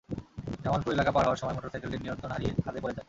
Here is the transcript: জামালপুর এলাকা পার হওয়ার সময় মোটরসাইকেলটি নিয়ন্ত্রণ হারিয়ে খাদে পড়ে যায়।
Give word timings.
জামালপুর 0.63 0.95
এলাকা 0.95 1.11
পার 1.11 1.25
হওয়ার 1.25 1.39
সময় 1.41 1.55
মোটরসাইকেলটি 1.55 1.97
নিয়ন্ত্রণ 1.97 2.31
হারিয়ে 2.33 2.51
খাদে 2.65 2.79
পড়ে 2.83 2.93
যায়। 2.93 2.99